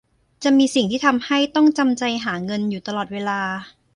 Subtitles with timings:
[0.43, 3.41] จะมีสิ่งที่ทำให้ต้องจำใจหาเงินอยู่ตลอดเวลา